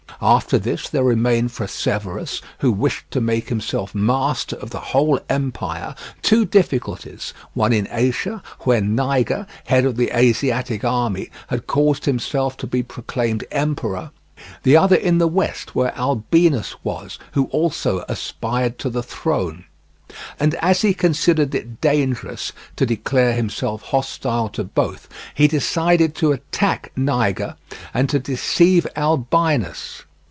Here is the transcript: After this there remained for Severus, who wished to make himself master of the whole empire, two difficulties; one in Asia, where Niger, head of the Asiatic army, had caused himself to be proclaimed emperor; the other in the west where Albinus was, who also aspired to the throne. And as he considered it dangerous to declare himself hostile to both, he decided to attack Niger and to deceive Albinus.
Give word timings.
After 0.23 0.59
this 0.59 0.87
there 0.87 1.03
remained 1.03 1.51
for 1.51 1.65
Severus, 1.65 2.43
who 2.59 2.71
wished 2.71 3.09
to 3.09 3.19
make 3.19 3.49
himself 3.49 3.95
master 3.95 4.55
of 4.57 4.69
the 4.69 4.79
whole 4.93 5.19
empire, 5.29 5.95
two 6.21 6.45
difficulties; 6.45 7.33
one 7.55 7.73
in 7.73 7.87
Asia, 7.89 8.43
where 8.59 8.81
Niger, 8.81 9.47
head 9.65 9.83
of 9.83 9.95
the 9.97 10.15
Asiatic 10.15 10.83
army, 10.85 11.31
had 11.47 11.65
caused 11.65 12.05
himself 12.05 12.55
to 12.57 12.67
be 12.67 12.83
proclaimed 12.83 13.45
emperor; 13.49 14.11
the 14.61 14.77
other 14.77 14.95
in 14.95 15.17
the 15.17 15.27
west 15.27 15.73
where 15.73 15.97
Albinus 15.97 16.75
was, 16.83 17.17
who 17.31 17.45
also 17.45 18.05
aspired 18.07 18.77
to 18.77 18.91
the 18.91 19.01
throne. 19.01 19.63
And 20.39 20.53
as 20.55 20.83
he 20.83 20.93
considered 20.93 21.55
it 21.55 21.81
dangerous 21.81 22.51
to 22.75 22.85
declare 22.85 23.33
himself 23.33 23.81
hostile 23.81 24.49
to 24.49 24.63
both, 24.63 25.09
he 25.33 25.47
decided 25.47 26.13
to 26.17 26.31
attack 26.31 26.91
Niger 26.95 27.55
and 27.91 28.07
to 28.11 28.19
deceive 28.19 28.85
Albinus. 28.95 30.03